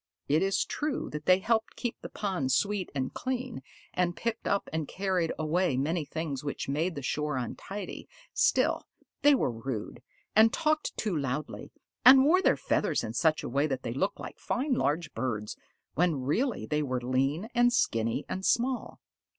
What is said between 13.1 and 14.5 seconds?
such a way that they looked like